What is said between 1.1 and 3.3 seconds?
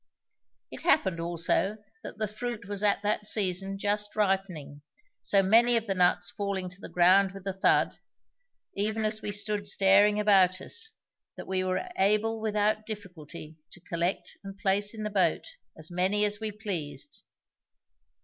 also that the fruit was at that